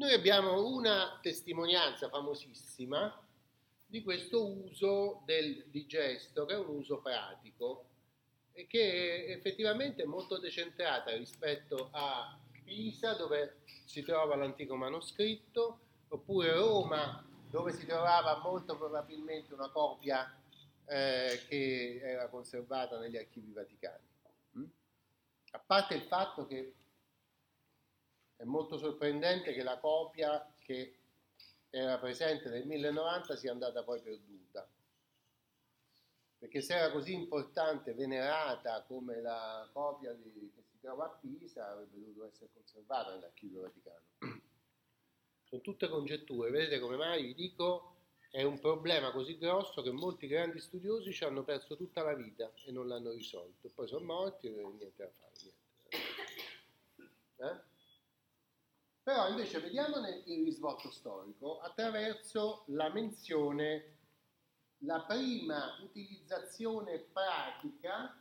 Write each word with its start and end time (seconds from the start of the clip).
Noi 0.00 0.14
abbiamo 0.14 0.66
una 0.66 1.18
testimonianza 1.20 2.08
famosissima 2.08 3.22
di 3.84 4.02
questo 4.02 4.46
uso 4.46 5.20
del 5.26 5.66
digesto, 5.68 6.46
che 6.46 6.54
è 6.54 6.58
un 6.58 6.74
uso 6.74 7.02
pratico 7.02 7.84
e 8.52 8.66
che 8.66 9.26
effettivamente 9.26 10.02
è 10.02 10.06
molto 10.06 10.38
decentrata 10.38 11.14
rispetto 11.14 11.90
a 11.92 12.34
Pisa, 12.64 13.12
dove 13.12 13.58
si 13.84 14.00
trova 14.00 14.36
l'antico 14.36 14.74
manoscritto, 14.74 15.80
oppure 16.08 16.54
Roma, 16.54 17.22
dove 17.50 17.70
si 17.72 17.84
trovava 17.84 18.40
molto 18.42 18.78
probabilmente 18.78 19.52
una 19.52 19.68
copia 19.68 20.34
eh, 20.86 21.42
che 21.46 22.00
era 22.02 22.28
conservata 22.28 22.98
negli 22.98 23.18
archivi 23.18 23.52
vaticani. 23.52 24.04
Mm? 24.60 24.64
A 25.50 25.58
parte 25.58 25.94
il 25.94 26.04
fatto 26.04 26.46
che 26.46 26.72
è 28.40 28.44
molto 28.44 28.78
sorprendente 28.78 29.52
che 29.52 29.62
la 29.62 29.78
copia 29.78 30.50
che 30.60 30.94
era 31.68 31.98
presente 31.98 32.48
nel 32.48 32.66
1090 32.66 33.36
sia 33.36 33.52
andata 33.52 33.82
poi 33.82 34.00
perduta. 34.00 34.66
Perché 36.38 36.62
se 36.62 36.74
era 36.74 36.90
così 36.90 37.12
importante, 37.12 37.92
venerata 37.92 38.82
come 38.84 39.20
la 39.20 39.68
copia 39.74 40.14
di, 40.14 40.50
che 40.54 40.62
si 40.62 40.80
trova 40.80 41.04
a 41.04 41.18
Pisa, 41.20 41.68
avrebbe 41.68 41.98
dovuto 41.98 42.24
essere 42.24 42.48
conservata 42.54 43.10
nell'archivio 43.10 43.60
vaticano. 43.60 44.04
Sono 45.44 45.60
tutte 45.60 45.88
congetture, 45.88 46.50
vedete 46.50 46.78
come 46.78 46.96
mai 46.96 47.22
vi 47.24 47.34
dico 47.34 47.96
è 48.30 48.42
un 48.44 48.58
problema 48.58 49.10
così 49.10 49.36
grosso 49.36 49.82
che 49.82 49.90
molti 49.90 50.28
grandi 50.28 50.60
studiosi 50.60 51.12
ci 51.12 51.24
hanno 51.24 51.42
perso 51.42 51.76
tutta 51.76 52.02
la 52.02 52.14
vita 52.14 52.50
e 52.64 52.72
non 52.72 52.88
l'hanno 52.88 53.10
risolto. 53.10 53.68
Poi 53.68 53.86
sono 53.86 54.04
morti 54.06 54.46
e 54.46 54.50
niente 54.50 54.92
da 54.96 55.10
fare. 55.10 55.32
Niente. 57.36 57.64
Eh? 57.64 57.69
Però 59.10 59.28
invece 59.28 59.58
vediamo 59.58 59.96
il 60.06 60.44
risvolto 60.44 60.88
storico 60.92 61.58
attraverso 61.58 62.62
la 62.68 62.90
menzione, 62.90 63.96
la 64.84 65.00
prima 65.00 65.80
utilizzazione 65.82 67.00
pratica 67.00 68.16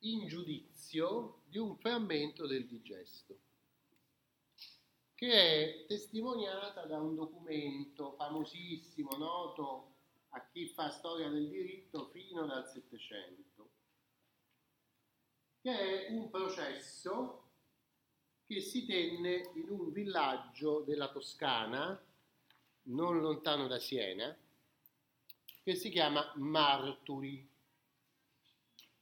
in 0.00 0.26
giudizio 0.26 1.44
di 1.46 1.56
un 1.56 1.78
frammento 1.78 2.46
del 2.46 2.66
digesto, 2.66 3.38
che 5.14 5.32
è 5.32 5.86
testimoniata 5.86 6.84
da 6.84 6.98
un 6.98 7.14
documento 7.14 8.12
famosissimo, 8.18 9.16
noto 9.16 9.94
a 10.32 10.46
chi 10.46 10.66
fa 10.66 10.90
storia 10.90 11.30
del 11.30 11.48
diritto 11.48 12.10
fino 12.10 12.44
dal 12.44 12.68
Settecento, 12.68 13.70
che 15.62 16.06
è 16.06 16.12
un 16.12 16.28
processo 16.28 17.49
che 18.50 18.60
si 18.60 18.84
tenne 18.84 19.52
in 19.54 19.68
un 19.68 19.92
villaggio 19.92 20.80
della 20.80 21.08
Toscana, 21.08 21.96
non 22.86 23.20
lontano 23.20 23.68
da 23.68 23.78
Siena, 23.78 24.36
che 25.62 25.76
si 25.76 25.88
chiama 25.88 26.32
Marturi. 26.34 27.48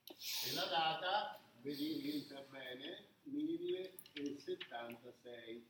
E 0.05 0.53
la 0.53 0.67
data, 0.67 1.41
vedete 1.63 2.35
per 2.35 2.47
bene, 2.51 3.07
1076. 3.23 5.67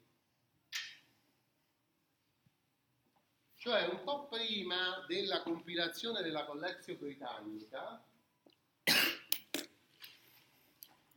Cioè 3.59 3.87
un 3.87 4.03
po' 4.03 4.27
prima 4.27 5.05
della 5.07 5.41
compilazione 5.43 6.23
della 6.23 6.47
Collezione 6.47 6.99
Britannica, 6.99 8.03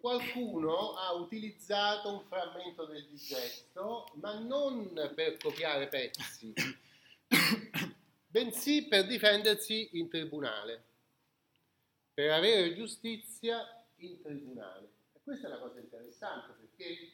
qualcuno 0.01 0.95
ha 0.95 1.13
utilizzato 1.13 2.11
un 2.11 2.21
frammento 2.25 2.85
del 2.85 3.05
digesto, 3.05 4.11
ma 4.15 4.37
non 4.39 4.91
per 5.15 5.37
copiare 5.37 5.87
pezzi, 5.87 6.53
bensì 8.27 8.87
per 8.87 9.05
difendersi 9.05 9.89
in 9.93 10.09
tribunale, 10.09 10.83
per 12.13 12.31
avere 12.31 12.73
giustizia 12.73 13.85
in 13.97 14.19
tribunale. 14.21 14.89
E 15.13 15.19
questa 15.23 15.47
è 15.47 15.49
la 15.51 15.59
cosa 15.59 15.79
interessante 15.79 16.53
perché 16.59 17.11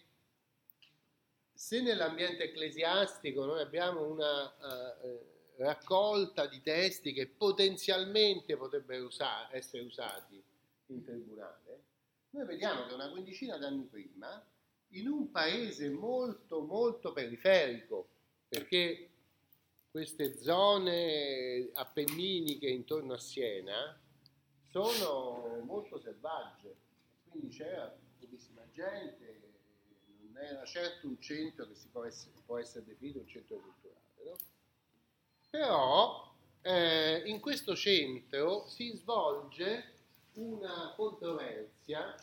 se 1.54 1.82
nell'ambiente 1.82 2.44
ecclesiastico 2.46 3.44
noi 3.46 3.62
abbiamo 3.62 4.06
una 4.08 4.46
uh, 4.46 5.36
raccolta 5.58 6.46
di 6.46 6.62
testi 6.62 7.14
che 7.14 7.28
potenzialmente 7.28 8.56
potrebbero 8.56 9.06
usare, 9.06 9.58
essere 9.58 9.84
usati 9.84 10.42
in 10.88 11.04
tribunale, 11.04 11.67
noi 12.38 12.46
vediamo 12.46 12.86
che 12.86 12.94
una 12.94 13.10
quindicina 13.10 13.58
d'anni 13.58 13.86
prima, 13.86 14.46
in 14.90 15.08
un 15.08 15.32
paese 15.32 15.90
molto 15.90 16.62
molto 16.62 17.12
periferico, 17.12 18.10
perché 18.48 19.10
queste 19.90 20.38
zone 20.38 21.72
appenniniche 21.74 22.68
intorno 22.68 23.14
a 23.14 23.18
Siena 23.18 24.00
sono 24.70 25.64
molto 25.66 25.98
selvagge, 25.98 26.76
quindi 27.28 27.50
c'era 27.50 27.98
pochissima 28.20 28.62
gente, 28.72 29.42
non 30.20 30.38
era 30.38 30.64
certo 30.64 31.08
un 31.08 31.20
centro 31.20 31.68
che 31.68 31.74
si 31.74 31.88
può 31.88 32.04
essere, 32.04 32.34
può 32.46 32.60
essere 32.60 32.86
definito 32.86 33.20
un 33.20 33.28
centro 33.28 33.58
culturale. 33.58 34.24
No? 34.24 34.36
Però 35.50 36.36
eh, 36.62 37.24
in 37.26 37.40
questo 37.40 37.76
centro 37.76 38.68
si 38.68 38.96
svolge 38.96 39.96
una 40.34 40.94
controversia 40.96 42.16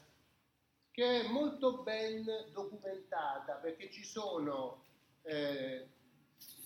che 0.94 1.22
è 1.22 1.28
molto 1.28 1.82
ben 1.82 2.24
documentata 2.52 3.54
perché 3.54 3.90
ci 3.90 4.04
sono 4.04 4.84
eh, 5.22 5.88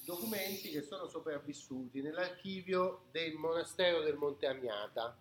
documenti 0.04 0.68
che 0.68 0.82
sono 0.82 1.08
sopravvissuti 1.08 2.02
nell'archivio 2.02 3.06
del 3.10 3.36
monastero 3.36 4.02
del 4.02 4.16
Monte 4.16 4.46
Amiata. 4.46 5.16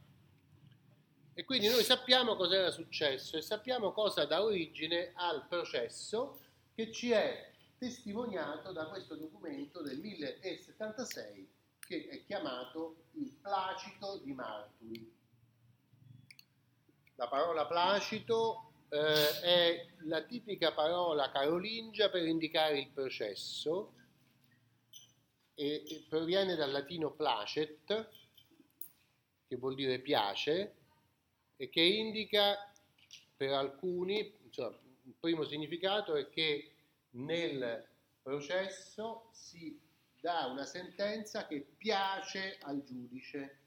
E 1.34 1.46
quindi 1.46 1.70
noi 1.70 1.84
sappiamo 1.84 2.36
cosa 2.36 2.56
era 2.56 2.70
successo 2.70 3.38
e 3.38 3.42
sappiamo 3.42 3.94
cosa 3.94 4.26
dà 4.26 4.44
origine 4.44 5.14
al 5.16 5.48
processo 5.48 6.42
che 6.76 6.92
ci 6.92 7.12
è 7.12 7.54
testimoniato 7.78 8.74
da 8.74 8.88
questo 8.88 9.16
documento 9.16 9.82
del 9.82 10.00
1076 10.00 11.50
che 11.80 12.10
è 12.10 12.26
chiamato 12.26 13.06
il 13.14 13.32
Placito 13.32 14.18
di 14.18 14.34
Marturi. 14.34 15.16
La 17.16 17.30
parola 17.30 17.66
placito 17.66 18.67
eh, 18.90 19.40
è 19.42 19.88
la 20.04 20.22
tipica 20.24 20.74
parola 20.74 21.32
carolingia 21.32 22.10
per 22.10 22.26
indicare 22.26 22.80
il 22.80 22.90
processo 22.90 23.94
e, 25.54 25.84
e 25.88 26.06
proviene 26.08 26.56
dal 26.56 26.72
latino 26.72 27.12
placet, 27.12 28.10
che 29.48 29.56
vuol 29.56 29.76
dire 29.76 30.00
piace, 30.00 30.76
e 31.58 31.70
che 31.70 31.82
indica 31.82 32.72
per 33.36 33.54
alcuni, 33.54 34.34
insomma, 34.44 34.78
il 35.04 35.14
primo 35.20 35.44
significato 35.46 36.16
è 36.16 36.30
che 36.30 36.72
nel 37.12 37.88
processo 38.22 39.30
si 39.32 39.80
dà 40.20 40.46
una 40.48 40.66
sentenza 40.66 41.48
che 41.48 41.66
piace 41.78 42.58
al 42.62 42.84
giudice. 42.84 43.60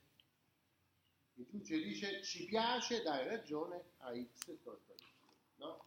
Il 1.34 1.46
giudice 1.46 1.82
dice 1.82 2.22
ci 2.22 2.44
piace 2.44 3.02
dare 3.02 3.26
ragione 3.26 3.82
a 3.98 4.12
X 4.12 4.48
e 4.48 4.58
torto 4.62 4.92
a 4.92 4.94
Y. 4.96 5.10
No? 5.56 5.84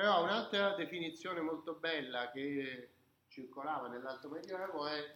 Però 0.00 0.22
un'altra 0.22 0.74
definizione 0.76 1.42
molto 1.42 1.74
bella 1.74 2.30
che 2.30 2.88
circolava 3.28 3.86
nell'Alto 3.88 4.30
Medioevo 4.30 4.86
è 4.86 5.14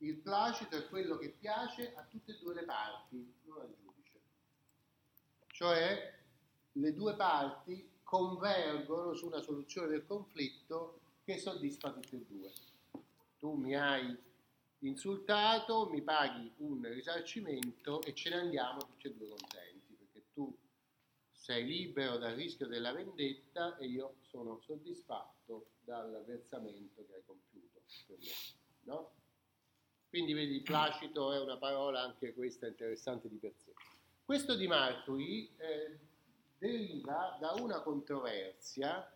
il 0.00 0.16
placito 0.16 0.76
è 0.76 0.86
quello 0.86 1.16
che 1.16 1.30
piace 1.30 1.94
a 1.94 2.02
tutte 2.02 2.32
e 2.32 2.38
due 2.38 2.52
le 2.52 2.64
parti, 2.64 3.34
non 3.44 3.62
al 3.62 3.74
giudice. 3.74 4.20
Cioè 5.46 6.18
le 6.72 6.92
due 6.92 7.14
parti 7.16 7.90
convergono 8.02 9.14
su 9.14 9.24
una 9.24 9.40
soluzione 9.40 9.88
del 9.88 10.04
conflitto 10.04 11.00
che 11.24 11.38
soddisfa 11.38 11.90
tutte 11.90 12.16
e 12.16 12.24
due. 12.28 12.52
Tu 13.38 13.54
mi 13.54 13.74
hai 13.74 14.14
insultato, 14.80 15.88
mi 15.88 16.02
paghi 16.02 16.52
un 16.58 16.82
risarcimento 16.82 18.02
e 18.02 18.12
ce 18.12 18.28
ne 18.28 18.36
andiamo 18.36 18.80
tutti 18.80 19.06
e 19.06 19.14
due 19.14 19.28
contenti, 19.28 19.77
sei 21.48 21.64
libero 21.64 22.18
dal 22.18 22.34
rischio 22.34 22.66
della 22.66 22.92
vendetta 22.92 23.78
e 23.78 23.86
io 23.86 24.16
sono 24.20 24.60
soddisfatto 24.60 25.70
dal 25.80 26.22
versamento 26.26 27.06
che 27.06 27.14
hai 27.14 27.22
compiuto 27.24 27.80
per 28.06 28.18
me. 28.18 28.26
No? 28.82 29.12
Quindi 30.10 30.34
vedi, 30.34 30.60
placito 30.60 31.32
è 31.32 31.40
una 31.40 31.56
parola 31.56 32.02
anche 32.02 32.34
questa 32.34 32.66
interessante 32.66 33.30
di 33.30 33.38
per 33.38 33.54
sé. 33.56 33.72
Questo 34.26 34.56
di 34.56 34.66
Marturi 34.66 35.50
eh, 35.56 35.98
deriva 36.58 37.38
da 37.40 37.52
una 37.52 37.80
controversia 37.80 39.10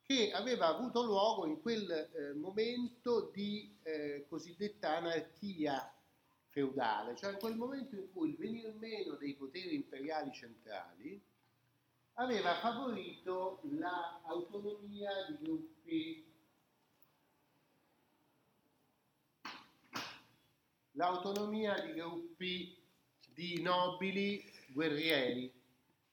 che 0.00 0.32
aveva 0.32 0.68
avuto 0.68 1.04
luogo 1.04 1.44
in 1.44 1.60
quel 1.60 1.90
eh, 1.90 2.32
momento 2.32 3.30
di 3.30 3.76
eh, 3.82 4.24
cosiddetta 4.26 4.96
anarchia 4.96 5.94
feudale, 6.48 7.14
cioè 7.14 7.32
in 7.32 7.38
quel 7.38 7.56
momento 7.56 7.94
in 7.94 8.10
cui 8.10 8.30
il 8.30 8.36
venir 8.36 8.72
meno 8.72 9.16
dei 9.16 9.34
poteri 9.34 9.74
imperiali 9.74 10.32
centrali 10.32 11.32
aveva 12.14 12.54
favorito 12.54 13.60
l'autonomia 13.70 15.10
la 15.10 15.26
di 15.28 15.36
gruppi, 15.42 16.32
l'autonomia 20.92 21.80
di 21.80 21.92
gruppi 21.94 22.78
di 23.32 23.60
nobili 23.60 24.44
guerrieri, 24.68 25.52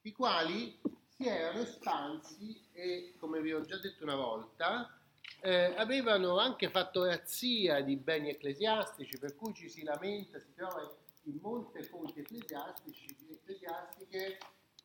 i 0.01 0.11
quali 0.11 0.79
si 1.07 1.27
erano 1.27 1.61
espansi 1.61 2.59
e, 2.71 3.13
come 3.19 3.39
vi 3.41 3.53
ho 3.53 3.61
già 3.61 3.77
detto 3.77 4.03
una 4.03 4.15
volta, 4.15 4.97
eh, 5.41 5.75
avevano 5.77 6.39
anche 6.39 6.71
fatto 6.71 7.05
razzia 7.05 7.81
di 7.81 7.95
beni 7.95 8.29
ecclesiastici, 8.29 9.19
per 9.19 9.35
cui 9.35 9.53
ci 9.53 9.69
si 9.69 9.83
lamenta, 9.83 10.39
si 10.39 10.51
trova 10.55 10.91
in 11.25 11.37
molte 11.39 11.83
fonti 11.83 12.21
ecclesiastiche 12.21 14.39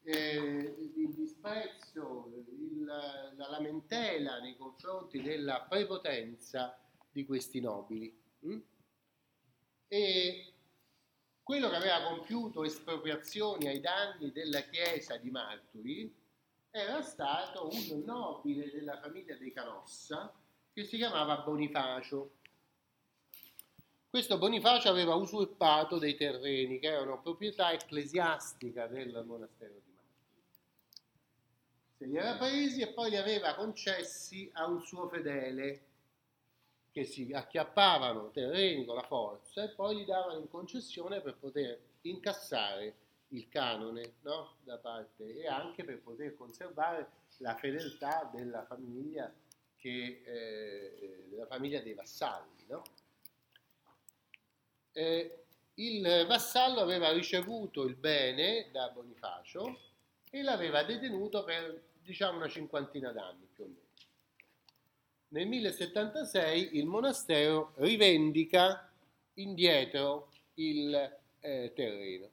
eh, 0.06 0.76
il 0.94 1.14
disprezzo, 1.14 2.30
il, 2.58 2.84
la 2.84 3.50
lamentela 3.50 4.38
nei 4.38 4.56
confronti 4.56 5.20
della 5.20 5.66
prepotenza 5.68 6.78
di 7.10 7.26
questi 7.26 7.60
nobili. 7.60 8.16
Mm? 8.46 8.60
E 9.88 10.52
quello 11.42 11.68
che 11.68 11.76
aveva 11.76 12.02
compiuto 12.02 12.64
espropriazioni 12.64 13.66
ai 13.66 13.80
danni 13.80 14.30
della 14.30 14.60
Chiesa 14.60 15.16
di 15.16 15.30
Marturi 15.30 16.14
era 16.70 17.02
stato 17.02 17.68
un 17.68 18.02
nobile 18.04 18.70
della 18.70 19.00
famiglia 19.00 19.34
dei 19.36 19.52
Canossa 19.52 20.32
che 20.72 20.84
si 20.84 20.96
chiamava 20.96 21.38
Bonifacio. 21.38 22.34
Questo 24.08 24.38
Bonifacio 24.38 24.88
aveva 24.88 25.14
usurpato 25.14 25.98
dei 25.98 26.14
terreni 26.14 26.78
che 26.78 26.88
erano 26.88 27.20
proprietà 27.20 27.72
ecclesiastica 27.72 28.86
del 28.86 29.24
monastero 29.26 29.74
di 29.74 29.92
Marturi. 29.92 29.95
Se 31.98 32.04
li 32.04 32.18
aveva 32.18 32.36
presi 32.36 32.82
e 32.82 32.88
poi 32.88 33.08
li 33.08 33.16
aveva 33.16 33.54
concessi 33.54 34.50
a 34.52 34.66
un 34.66 34.82
suo 34.82 35.08
fedele 35.08 35.80
che 36.92 37.04
si 37.04 37.32
acchiappavano 37.32 38.30
terreni 38.30 38.84
con 38.84 38.96
la 38.96 39.02
forza 39.02 39.62
e 39.62 39.70
poi 39.70 39.96
li 39.96 40.04
davano 40.04 40.38
in 40.38 40.48
concessione 40.50 41.22
per 41.22 41.36
poter 41.36 41.78
incassare 42.02 42.94
il 43.28 43.48
canone 43.48 44.16
no? 44.22 44.56
da 44.62 44.76
parte 44.76 45.40
e 45.40 45.46
anche 45.46 45.84
per 45.84 46.00
poter 46.00 46.36
conservare 46.36 47.08
la 47.38 47.54
fedeltà 47.54 48.30
della 48.30 48.64
famiglia, 48.66 49.32
che, 49.76 50.22
eh, 50.22 51.24
della 51.30 51.46
famiglia 51.46 51.80
dei 51.80 51.94
vassalli. 51.94 52.66
No? 52.66 52.82
Eh, 54.92 55.44
il 55.74 56.24
vassallo 56.26 56.80
aveva 56.80 57.10
ricevuto 57.10 57.84
il 57.84 57.94
bene 57.94 58.68
da 58.70 58.90
Bonifacio 58.90 59.85
e 60.38 60.42
l'aveva 60.42 60.82
detenuto 60.82 61.44
per 61.44 61.82
diciamo 62.02 62.36
una 62.36 62.48
cinquantina 62.48 63.10
d'anni 63.10 63.48
più 63.52 63.64
o 63.64 63.66
meno 63.66 63.84
nel 65.28 65.48
1076 65.48 66.76
il 66.76 66.86
monastero 66.86 67.72
rivendica 67.76 68.90
indietro 69.34 70.30
il 70.54 70.94
eh, 71.40 71.72
terreno. 71.74 72.30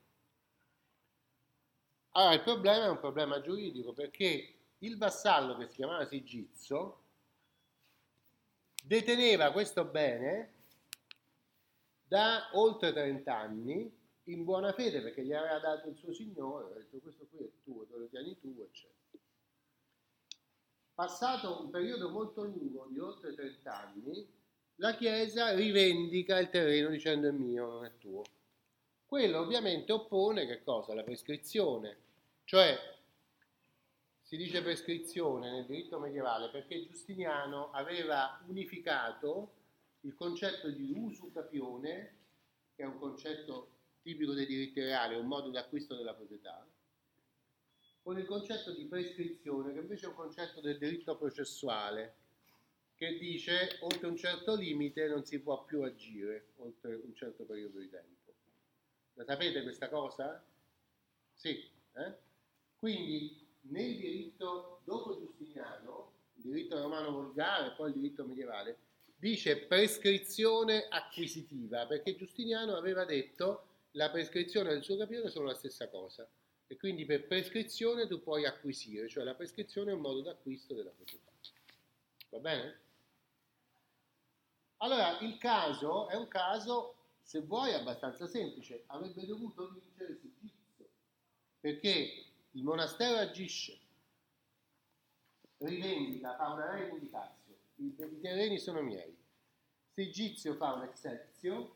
Allora 2.12 2.34
il 2.36 2.42
problema 2.42 2.86
è 2.86 2.90
un 2.90 3.00
problema 3.00 3.42
giuridico 3.42 3.94
perché 3.94 4.54
il 4.80 4.98
vassallo 4.98 5.58
che 5.58 5.68
si 5.68 5.78
chiamava 5.78 6.06
Sigizzo 6.06 7.02
deteneva 8.84 9.52
questo 9.52 9.86
bene 9.86 10.52
da 12.04 12.50
oltre 12.54 12.94
30 12.94 13.36
anni 13.36 14.03
in 14.26 14.44
buona 14.44 14.72
fede 14.74 15.02
perché 15.02 15.24
gli 15.24 15.34
aveva 15.34 15.60
dato 15.60 15.90
il 15.90 15.98
suo 15.98 16.14
signore, 16.14 16.72
ha 16.72 16.78
detto 16.78 17.00
questo 17.00 17.28
qui 17.30 17.40
è 17.40 17.50
tuo, 17.64 17.86
te 17.86 17.98
lo 17.98 18.08
tieni 18.08 18.38
tu, 18.40 18.56
eccetera. 18.62 19.02
Passato 20.94 21.62
un 21.62 21.70
periodo 21.70 22.10
molto 22.10 22.44
lungo 22.44 22.88
di 22.90 23.00
oltre 23.00 23.34
30 23.34 23.88
anni, 23.88 24.28
la 24.76 24.96
Chiesa 24.96 25.54
rivendica 25.54 26.40
il 26.40 26.50
terreno 26.50 26.90
dicendo 26.90 27.28
è 27.28 27.32
mio, 27.32 27.68
non 27.68 27.86
è 27.86 27.92
tuo. 27.98 28.22
Quello 29.06 29.40
ovviamente 29.40 29.92
oppone 29.92 30.46
che 30.46 30.64
cosa? 30.64 30.94
La 30.94 31.04
prescrizione, 31.04 31.98
cioè 32.46 32.78
si 34.22 34.38
dice 34.38 34.64
prescrizione 34.64 35.52
nel 35.52 35.66
diritto 35.66 36.00
medievale 36.00 36.50
perché 36.50 36.84
Giustiniano 36.88 37.72
aveva 37.72 38.42
unificato 38.48 39.52
il 40.02 40.16
concetto 40.16 40.70
di 40.70 40.94
usucapione, 40.96 42.18
che 42.76 42.84
è 42.84 42.86
un 42.86 42.98
concetto 42.98 43.73
tipico 44.04 44.34
dei 44.34 44.46
diritti 44.46 44.82
reali, 44.82 45.16
un 45.16 45.26
modo 45.26 45.50
d'acquisto 45.50 45.96
della 45.96 46.14
proprietà, 46.14 46.68
con 48.04 48.20
il 48.20 48.26
concetto 48.26 48.74
di 48.74 48.86
prescrizione, 48.86 49.74
che 49.74 49.80
invece 49.80 50.06
è 50.06 50.10
un 50.10 50.16
concetto 50.16 50.60
del 50.60 50.78
diritto 50.78 51.18
processuale, 51.18 52.16
che 52.96 53.18
dice 53.18 53.78
oltre 53.80 54.08
un 54.08 54.18
certo 54.18 54.56
limite 54.56 55.08
non 55.08 55.26
si 55.26 55.40
può 55.40 55.64
più 55.64 55.82
agire, 55.82 56.50
oltre 56.58 56.96
un 56.96 57.16
certo 57.16 57.46
periodo 57.46 57.80
di 57.80 57.90
tempo. 57.90 58.34
La 59.14 59.24
sapete 59.24 59.64
questa 59.64 59.90
cosa? 59.90 60.46
Sì. 61.34 61.72
Eh? 61.96 62.14
Quindi 62.78 63.48
nel 63.62 63.96
diritto 63.96 64.82
dopo 64.84 65.18
Giustiniano, 65.18 66.12
il 66.36 66.44
diritto 66.44 66.80
romano 66.80 67.12
volgare 67.12 67.68
e 67.68 67.76
poi 67.76 67.90
il 67.90 67.96
diritto 67.96 68.26
medievale, 68.26 68.78
dice 69.16 69.58
prescrizione 69.58 70.88
acquisitiva, 70.90 71.86
perché 71.86 72.16
Giustiniano 72.16 72.76
aveva 72.76 73.06
detto 73.06 73.68
la 73.94 74.10
prescrizione 74.10 74.72
e 74.72 74.76
il 74.76 74.84
suo 74.84 74.98
capitolo 74.98 75.30
sono 75.30 75.46
la 75.46 75.56
stessa 75.56 75.90
cosa 75.90 76.28
e 76.68 76.78
quindi 76.78 77.06
per 77.06 77.28
prescrizione 77.28 78.08
tu 78.08 78.22
puoi 78.22 78.46
acquisire, 78.46 79.08
cioè 79.08 79.24
la 79.24 79.36
prescrizione 79.36 79.92
è 79.92 79.96
un 79.96 80.02
modo 80.02 80.22
d'acquisto 80.22 80.74
della 80.74 80.92
proprietà. 80.92 81.32
Va 82.30 82.40
bene? 82.40 82.80
Allora, 84.78 85.20
il 85.20 85.38
caso 85.38 86.10
è 86.10 86.16
un 86.16 86.28
caso, 86.28 86.96
se 87.22 87.42
vuoi, 87.42 87.74
abbastanza 87.74 88.28
semplice. 88.28 88.84
Avrebbe 88.88 89.26
dovuto 89.26 89.70
vincere 89.70 90.18
Sigizio, 90.20 90.90
perché 91.60 92.26
il 92.52 92.64
monastero 92.64 93.18
agisce, 93.18 93.80
rivendica, 95.58 96.36
fa 96.36 96.54
una 96.54 96.74
rivendicazio, 96.74 97.56
i, 97.76 97.96
terreni 97.96 98.58
sono 98.58 98.82
miei. 98.82 99.16
Sigizio 99.94 100.56
fa 100.56 100.74
un 100.74 100.84
exerzio, 100.84 101.76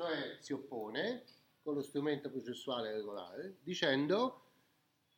cioè 0.00 0.38
si 0.40 0.54
oppone, 0.54 1.24
con 1.62 1.74
lo 1.74 1.82
strumento 1.82 2.30
processuale 2.30 2.90
regolare, 2.90 3.58
dicendo 3.60 4.46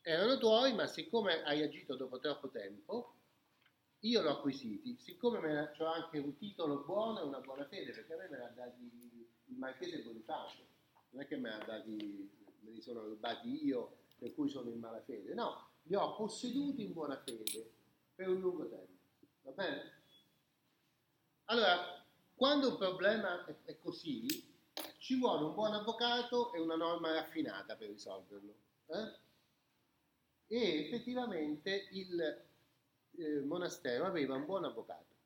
erano 0.00 0.36
tuoi, 0.38 0.74
ma 0.74 0.88
siccome 0.88 1.44
hai 1.44 1.62
agito 1.62 1.94
dopo 1.94 2.18
troppo 2.18 2.48
tempo, 2.48 3.14
io 4.00 4.20
l'ho 4.20 4.30
acquisiti, 4.30 4.96
siccome 4.98 5.72
ho 5.78 5.84
anche 5.86 6.18
un 6.18 6.36
titolo 6.36 6.78
buono 6.78 7.20
e 7.20 7.22
una 7.22 7.38
buona 7.38 7.64
fede, 7.68 7.92
perché 7.92 8.14
a 8.14 8.16
me 8.16 8.28
me 8.28 8.38
l'ha 8.38 8.48
dati 8.48 9.30
il 9.44 9.56
marchese 9.56 10.02
Bonifacio, 10.02 10.66
non 11.10 11.22
è 11.22 11.26
che 11.28 11.36
me 11.36 11.62
dati, 11.64 12.28
me 12.62 12.70
li 12.72 12.80
sono 12.80 13.04
rubati 13.06 13.64
io, 13.64 13.98
per 14.18 14.34
cui 14.34 14.48
sono 14.48 14.68
in 14.68 14.80
malafede, 14.80 15.32
no, 15.32 15.68
li 15.82 15.94
ho 15.94 16.16
posseduti 16.16 16.82
in 16.82 16.92
buona 16.92 17.22
fede 17.22 17.70
per 18.16 18.28
un 18.28 18.40
lungo 18.40 18.68
tempo, 18.68 18.98
va 19.42 19.52
bene? 19.52 19.92
Allora, 21.44 22.04
quando 22.34 22.70
un 22.70 22.76
problema 22.76 23.44
è 23.64 23.78
così, 23.78 24.50
ci 25.02 25.18
vuole 25.18 25.46
un 25.46 25.54
buon 25.54 25.74
avvocato 25.74 26.52
e 26.52 26.60
una 26.60 26.76
norma 26.76 27.12
raffinata 27.12 27.74
per 27.74 27.88
risolverlo. 27.88 28.54
Eh? 28.86 29.18
E 30.46 30.86
effettivamente 30.86 31.88
il 31.90 32.20
eh, 33.16 33.40
monastero 33.40 34.04
aveva 34.04 34.36
un 34.36 34.44
buon 34.44 34.64
avvocato, 34.64 35.16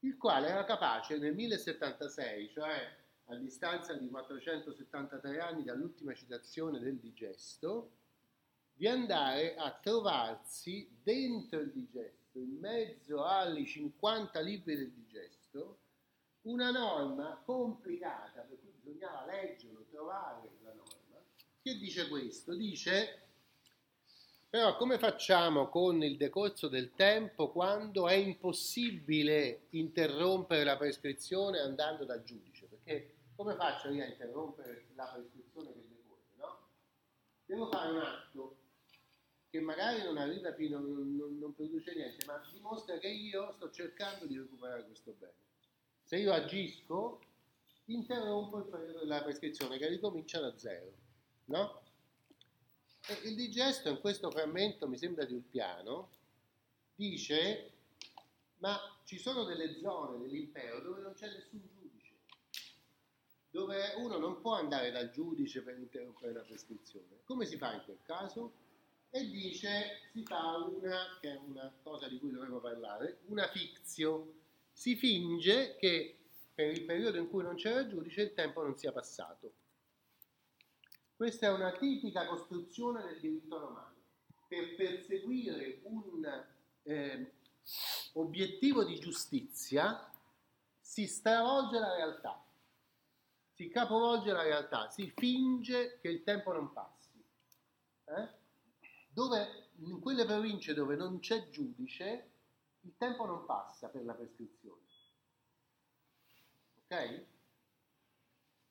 il 0.00 0.18
quale 0.18 0.48
era 0.48 0.64
capace 0.64 1.16
nel 1.16 1.34
1076, 1.34 2.50
cioè 2.50 2.96
a 3.24 3.36
distanza 3.36 3.94
di 3.94 4.10
473 4.10 5.40
anni 5.40 5.64
dall'ultima 5.64 6.12
citazione 6.12 6.78
del 6.78 6.98
digesto, 6.98 7.92
di 8.74 8.86
andare 8.86 9.56
a 9.56 9.72
trovarsi 9.72 10.86
dentro 11.02 11.60
il 11.60 11.72
digesto, 11.72 12.38
in 12.40 12.58
mezzo 12.58 13.24
ai 13.24 13.64
50 13.64 14.38
libri 14.40 14.76
del 14.76 14.92
digesto, 14.92 15.78
una 16.42 16.70
norma 16.70 17.40
complicata, 17.44 18.42
per 18.42 18.58
cui 18.60 18.67
bisognava 18.88 19.26
leggerlo, 19.26 19.84
trovare 19.90 20.48
la 20.62 20.72
norma, 20.72 21.20
che 21.62 21.76
dice 21.76 22.08
questo, 22.08 22.54
dice 22.54 23.22
però 24.48 24.76
come 24.76 24.98
facciamo 24.98 25.68
con 25.68 26.02
il 26.02 26.16
decorso 26.16 26.68
del 26.68 26.94
tempo 26.94 27.50
quando 27.50 28.08
è 28.08 28.14
impossibile 28.14 29.66
interrompere 29.70 30.64
la 30.64 30.78
prescrizione 30.78 31.58
andando 31.58 32.06
dal 32.06 32.22
giudice? 32.24 32.64
Perché 32.64 33.16
come 33.36 33.54
faccio 33.56 33.90
io 33.90 34.02
a 34.02 34.06
interrompere 34.06 34.86
la 34.94 35.04
prescrizione 35.12 35.70
che 35.74 35.84
decorre? 35.86 36.22
No? 36.36 36.58
Devo 37.44 37.68
fare 37.68 37.90
un 37.90 37.98
atto 37.98 38.56
che 39.50 39.60
magari 39.60 40.02
non 40.02 40.16
arriva 40.16 40.54
non, 40.70 41.14
non, 41.14 41.38
non 41.38 41.54
produce 41.54 41.94
niente, 41.94 42.24
ma 42.24 42.42
dimostra 42.50 42.96
che 42.96 43.08
io 43.08 43.52
sto 43.52 43.70
cercando 43.70 44.24
di 44.24 44.38
recuperare 44.38 44.86
questo 44.86 45.14
bene. 45.18 45.34
Se 46.04 46.16
io 46.16 46.32
agisco, 46.32 47.20
interrompo 47.92 48.60
della 48.60 49.22
prescrizione 49.22 49.78
che 49.78 49.88
ricomincia 49.88 50.40
da 50.40 50.56
zero, 50.56 50.92
no? 51.46 51.82
E 53.06 53.28
il 53.28 53.34
digesto 53.34 53.88
in 53.88 54.00
questo 54.00 54.30
frammento, 54.30 54.88
mi 54.88 54.98
sembra 54.98 55.24
di 55.24 55.34
un 55.34 55.48
piano, 55.48 56.10
dice 56.94 57.72
ma 58.58 58.76
ci 59.04 59.18
sono 59.18 59.44
delle 59.44 59.78
zone 59.78 60.18
dell'impero 60.18 60.80
dove 60.80 61.00
non 61.00 61.14
c'è 61.14 61.28
nessun 61.28 61.60
giudice. 61.60 62.12
dove 63.50 63.94
uno 63.96 64.18
non 64.18 64.40
può 64.40 64.54
andare 64.54 64.90
dal 64.90 65.10
giudice 65.10 65.62
per 65.62 65.78
interrompere 65.78 66.32
la 66.32 66.42
prescrizione. 66.42 67.20
Come 67.24 67.46
si 67.46 67.56
fa 67.56 67.74
in 67.74 67.82
quel 67.84 67.98
caso? 68.02 68.52
E 69.10 69.26
dice, 69.28 70.00
si 70.12 70.22
fa 70.22 70.56
una, 70.58 71.18
che 71.20 71.32
è 71.32 71.36
una 71.36 71.72
cosa 71.82 72.08
di 72.08 72.18
cui 72.18 72.30
dovevo 72.30 72.60
parlare, 72.60 73.20
una 73.26 73.48
fizio. 73.48 74.34
Si 74.70 74.96
finge 74.96 75.76
che 75.76 76.17
per 76.58 76.72
il 76.72 76.84
periodo 76.84 77.18
in 77.18 77.28
cui 77.28 77.44
non 77.44 77.54
c'era 77.54 77.86
giudice 77.86 78.22
il 78.22 78.34
tempo 78.34 78.64
non 78.64 78.76
sia 78.76 78.90
passato. 78.90 79.52
Questa 81.14 81.46
è 81.46 81.52
una 81.52 81.70
tipica 81.70 82.26
costruzione 82.26 83.04
del 83.04 83.20
diritto 83.20 83.60
romano. 83.60 83.94
Per 84.48 84.74
perseguire 84.74 85.82
un 85.84 86.44
eh, 86.82 87.32
obiettivo 88.14 88.82
di 88.82 88.98
giustizia 88.98 90.10
si 90.80 91.06
stravolge 91.06 91.78
la 91.78 91.94
realtà 91.94 92.42
si 93.58 93.68
capovolge 93.70 94.32
la 94.32 94.42
realtà, 94.42 94.88
si 94.88 95.12
finge 95.16 95.98
che 96.00 96.08
il 96.08 96.22
tempo 96.22 96.52
non 96.52 96.72
passi. 96.72 97.20
Eh? 98.04 98.28
Dove, 99.08 99.70
in 99.78 99.98
quelle 99.98 100.24
province 100.24 100.74
dove 100.74 100.94
non 100.94 101.18
c'è 101.18 101.48
giudice, 101.50 102.30
il 102.82 102.94
tempo 102.96 103.26
non 103.26 103.44
passa 103.46 103.88
per 103.88 104.04
la 104.04 104.14
prescrizione. 104.14 104.87
Ok? 106.90 107.24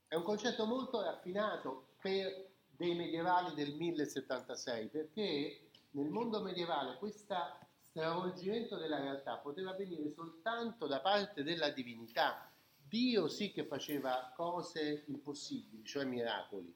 È 0.07 0.15
un 0.15 0.23
concetto 0.23 0.65
molto 0.65 1.01
raffinato 1.01 1.89
per 2.01 2.49
dei 2.67 2.95
medievali 2.95 3.53
del 3.53 3.75
1076, 3.75 4.87
perché 4.87 5.69
nel 5.91 6.09
mondo 6.09 6.41
medievale 6.41 6.97
questo 6.97 7.35
stravolgimento 7.81 8.77
della 8.77 8.99
realtà 8.99 9.37
poteva 9.37 9.71
avvenire 9.71 10.09
soltanto 10.11 10.87
da 10.87 10.99
parte 10.99 11.43
della 11.43 11.69
divinità, 11.69 12.51
Dio 12.75 13.27
sì 13.27 13.51
che 13.51 13.65
faceva 13.65 14.31
cose 14.35 15.03
impossibili, 15.07 15.83
cioè 15.83 16.05
miracoli, 16.05 16.73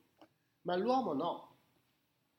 ma 0.62 0.76
l'uomo 0.76 1.14
no. 1.14 1.50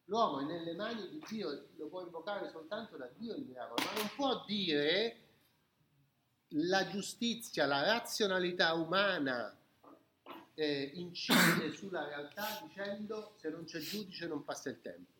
L'uomo 0.04 0.40
è 0.40 0.44
nelle 0.44 0.74
mani 0.74 1.08
di 1.08 1.24
Dio, 1.28 1.68
lo 1.76 1.86
può 1.86 2.02
invocare 2.02 2.50
soltanto 2.50 2.96
da 2.96 3.08
Dio 3.16 3.34
il 3.34 3.46
miracolo, 3.46 3.82
ma 3.84 3.98
non 3.98 4.10
può 4.14 4.44
dire 4.44 5.16
la 6.54 6.88
giustizia, 6.88 7.66
la 7.66 7.82
razionalità 7.82 8.74
umana 8.74 9.56
eh, 10.54 10.90
incide 10.94 11.72
sulla 11.72 12.06
realtà 12.06 12.60
dicendo 12.62 13.34
se 13.38 13.48
non 13.48 13.64
c'è 13.64 13.80
giudice 13.80 14.26
non 14.26 14.44
passa 14.44 14.70
il 14.70 14.80
tempo. 14.80 15.10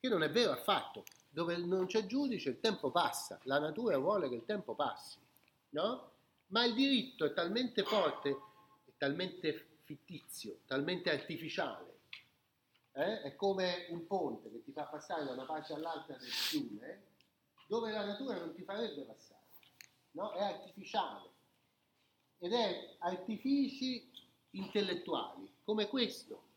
Che 0.00 0.08
non 0.08 0.22
è 0.22 0.30
vero 0.30 0.52
affatto. 0.52 1.04
Dove 1.32 1.56
non 1.58 1.86
c'è 1.86 2.06
giudice 2.06 2.48
il 2.48 2.60
tempo 2.60 2.90
passa, 2.90 3.38
la 3.44 3.60
natura 3.60 3.98
vuole 3.98 4.28
che 4.28 4.34
il 4.34 4.44
tempo 4.44 4.74
passi, 4.74 5.18
no? 5.70 6.10
ma 6.50 6.64
il 6.64 6.74
diritto 6.74 7.24
è 7.24 7.32
talmente 7.32 7.84
forte, 7.84 8.30
è 8.84 8.90
talmente 8.96 9.78
fittizio, 9.84 10.62
talmente 10.66 11.10
artificiale, 11.10 12.00
eh? 12.92 13.22
è 13.22 13.36
come 13.36 13.86
un 13.90 14.06
ponte 14.06 14.50
che 14.50 14.62
ti 14.64 14.72
fa 14.72 14.84
passare 14.84 15.24
da 15.24 15.30
una 15.30 15.44
parte 15.44 15.72
all'altra 15.72 16.16
del 16.16 16.30
fiume, 16.30 17.02
dove 17.68 17.92
la 17.92 18.04
natura 18.04 18.38
non 18.38 18.52
ti 18.52 18.62
farebbe 18.64 19.02
passare, 19.02 19.39
no? 20.12 20.32
è 20.32 20.42
artificiale 20.42 21.28
ed 22.38 22.52
è 22.52 22.96
artifici 22.98 24.10
intellettuali, 24.50 25.48
come 25.64 25.88
questo. 25.88 26.48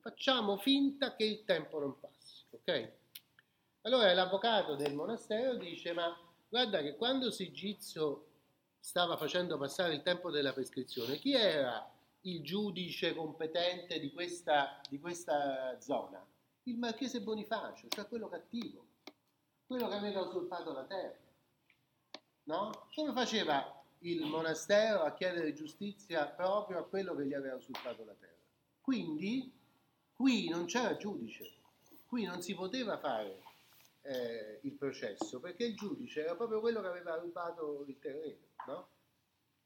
Facciamo 0.00 0.56
finta 0.56 1.14
che 1.14 1.24
il 1.24 1.44
tempo 1.44 1.78
non 1.78 1.98
passi, 2.00 2.44
ok? 2.50 2.92
Allora 3.82 4.12
l'avvocato 4.14 4.74
del 4.74 4.94
monastero 4.94 5.54
dice, 5.56 5.92
ma 5.92 6.16
guarda 6.48 6.80
che 6.80 6.96
quando 6.96 7.30
Sigizio 7.30 8.26
stava 8.80 9.16
facendo 9.16 9.58
passare 9.58 9.94
il 9.94 10.02
tempo 10.02 10.30
della 10.30 10.52
prescrizione, 10.52 11.18
chi 11.18 11.34
era 11.34 11.90
il 12.22 12.42
giudice 12.42 13.14
competente 13.14 14.00
di 14.00 14.12
questa, 14.12 14.80
di 14.88 14.98
questa 14.98 15.78
zona? 15.80 16.24
Il 16.64 16.78
marchese 16.78 17.20
Bonifacio, 17.20 17.88
cioè 17.88 18.08
quello 18.08 18.28
cattivo, 18.28 18.86
quello 19.66 19.88
che 19.88 19.94
aveva 19.94 20.20
usurpato 20.20 20.72
la 20.72 20.84
terra. 20.84 21.27
No? 22.48 22.86
Come 22.94 23.12
faceva 23.12 23.78
il 24.00 24.24
monastero 24.24 25.02
a 25.02 25.12
chiedere 25.12 25.52
giustizia 25.52 26.24
proprio 26.26 26.78
a 26.78 26.84
quello 26.84 27.14
che 27.14 27.26
gli 27.26 27.34
aveva 27.34 27.56
usurpato 27.56 28.04
la 28.06 28.14
terra? 28.18 28.32
Quindi 28.80 29.52
qui 30.14 30.48
non 30.48 30.64
c'era 30.64 30.96
giudice, 30.96 31.56
qui 32.06 32.24
non 32.24 32.40
si 32.40 32.54
poteva 32.54 32.96
fare 32.96 33.42
eh, 34.00 34.60
il 34.62 34.72
processo, 34.72 35.40
perché 35.40 35.64
il 35.64 35.76
giudice 35.76 36.24
era 36.24 36.34
proprio 36.36 36.60
quello 36.60 36.80
che 36.80 36.86
aveva 36.86 37.16
rubato 37.16 37.84
il 37.86 37.98
terreno. 37.98 38.38
No? 38.66 38.88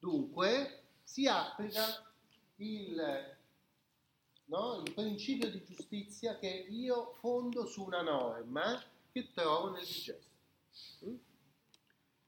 Dunque 0.00 0.82
si 1.04 1.28
applica 1.28 2.12
il, 2.56 3.36
no, 4.46 4.82
il 4.84 4.92
principio 4.92 5.48
di 5.48 5.62
giustizia 5.64 6.36
che 6.36 6.66
io 6.68 7.12
fondo 7.20 7.64
su 7.64 7.84
una 7.84 8.02
norma 8.02 8.82
che 9.12 9.30
trovo 9.32 9.70
nel 9.70 9.84
digesto. 9.84 10.30
Mm? 11.04 11.16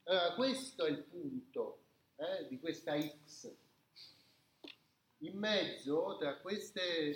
Allora, 0.07 0.33
questo 0.33 0.85
è 0.85 0.91
il 0.91 1.01
punto 1.03 1.79
eh, 2.17 2.47
di 2.47 2.59
questa 2.59 2.95
X. 2.99 3.51
In 5.19 5.37
mezzo, 5.37 6.15
tra 6.19 6.37
queste, 6.37 7.15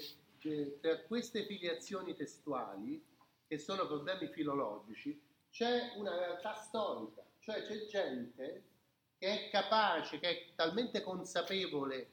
tra 0.81 0.99
queste 1.03 1.45
filiazioni 1.45 2.15
testuali, 2.15 3.03
che 3.47 3.57
sono 3.59 3.85
problemi 3.85 4.27
filologici, 4.29 5.21
c'è 5.51 5.93
una 5.97 6.17
realtà 6.17 6.55
storica, 6.55 7.23
cioè 7.39 7.63
c'è 7.63 7.85
gente 7.85 8.63
che 9.19 9.27
è 9.27 9.49
capace, 9.49 10.17
che 10.17 10.29
è 10.29 10.45
talmente 10.55 11.03
consapevole 11.03 12.09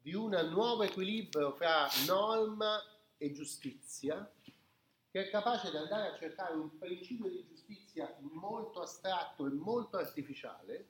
di 0.00 0.14
un 0.14 0.30
nuovo 0.50 0.84
equilibrio 0.84 1.52
fra 1.52 1.86
norma 2.06 2.82
e 3.18 3.30
giustizia, 3.32 4.30
che 5.10 5.26
è 5.26 5.30
capace 5.30 5.70
di 5.70 5.76
andare 5.76 6.10
a 6.10 6.16
cercare 6.16 6.54
un 6.54 6.76
principio 6.78 7.28
di 7.28 7.44
giustizia 7.48 8.14
molto 8.20 8.82
astratto 8.82 9.46
e 9.46 9.50
molto 9.50 9.96
artificiale, 9.96 10.88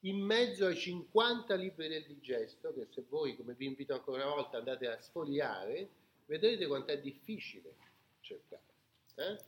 in 0.00 0.20
mezzo 0.20 0.66
ai 0.66 0.76
50 0.76 1.54
libri 1.54 1.88
del 1.88 2.06
digesto, 2.06 2.72
che 2.72 2.86
se 2.90 3.04
voi, 3.08 3.36
come 3.36 3.54
vi 3.54 3.66
invito 3.66 3.94
ancora 3.94 4.24
una 4.24 4.34
volta, 4.34 4.58
andate 4.58 4.86
a 4.86 5.00
sfogliare, 5.00 5.88
vedrete 6.26 6.66
quanto 6.66 6.92
è 6.92 7.00
difficile 7.00 7.74
cercare. 8.20 8.62
Eh? 9.16 9.38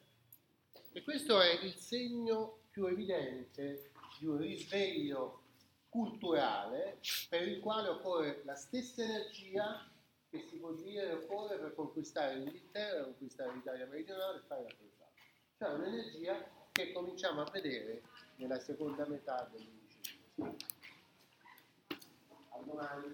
E 0.93 1.03
questo 1.03 1.41
è 1.41 1.61
il 1.63 1.75
segno 1.75 2.63
più 2.71 2.87
evidente 2.87 3.93
di 4.19 4.27
un 4.27 4.39
risveglio 4.39 5.43
culturale 5.89 7.01
per 7.29 7.47
il 7.47 7.61
quale 7.61 7.89
occorre 7.89 8.43
la 8.45 8.55
stessa 8.55 9.03
energia 9.03 9.90
che 10.31 10.47
si 10.49 10.57
può 10.59 10.73
dire 10.73 11.13
occorre 11.13 11.59
per 11.59 11.75
conquistare 11.75 12.37
l'Inghilterra, 12.37 13.03
conquistare 13.03 13.53
l'Italia 13.53 13.87
meridionale 13.87 14.39
e 14.39 14.43
fare 14.47 14.63
la 14.63 14.69
crociata. 14.69 15.11
Cioè 15.59 15.69
un'energia 15.71 16.49
che 16.71 16.93
cominciamo 16.93 17.43
a 17.43 17.51
vedere 17.51 18.03
nella 18.37 18.61
seconda 18.61 19.07
metà 19.07 19.49
dell'undicesimo 19.51 20.23
secolo. 20.37 20.57
A 22.51 22.59
domani. 22.65 23.13